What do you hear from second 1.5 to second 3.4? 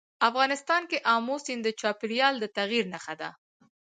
د چاپېریال د تغیر نښه ده.